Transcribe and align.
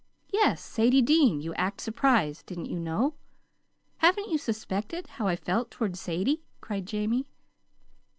"Yes; 0.33 0.63
Sadie 0.63 1.03
Dean. 1.03 1.41
You 1.41 1.53
act 1.53 1.79
surprised. 1.79 2.47
Didn't 2.47 2.65
you 2.65 2.79
know? 2.79 3.13
Haven't 3.97 4.31
you 4.31 4.39
suspected 4.39 5.05
how 5.05 5.27
I 5.27 5.35
felt 5.35 5.69
toward 5.69 5.95
Sadie?" 5.95 6.41
cried 6.59 6.87
Jamie. 6.87 7.27